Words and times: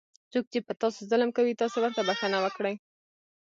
څوک 0.31 0.45
چې 0.53 0.59
په 0.67 0.73
تاسو 0.81 0.99
ظلم 1.11 1.29
کوي 1.37 1.53
تاسې 1.61 1.77
ورته 1.79 2.01
بښنه 2.07 2.37
وکړئ. 2.41 2.75